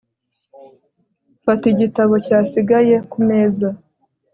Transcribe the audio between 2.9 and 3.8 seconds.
kumeza